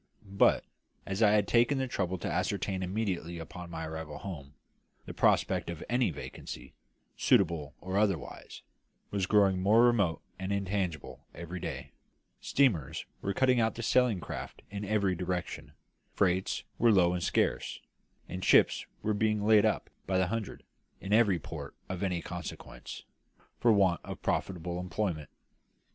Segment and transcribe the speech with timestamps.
[0.25, 0.65] But
[1.05, 4.55] as I had taken the trouble to ascertain immediately upon my arrival home
[5.05, 6.73] the prospect of any vacancy,
[7.15, 8.63] suitable or otherwise,
[9.11, 11.91] was growing more remote and intangible every day;
[12.39, 15.73] steamers were cutting out the sailing craft in every direction;
[16.15, 17.79] freights were low and scarce;
[18.27, 20.63] and ships were being laid up by the hundred,
[20.99, 23.03] in every port of any consequence,
[23.59, 25.29] for want of profitable employment.